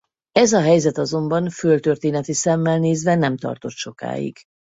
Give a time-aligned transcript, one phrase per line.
[0.31, 4.39] Ez a helyzet azonban földtörténeti szemmel nézve nem tartott sokáig.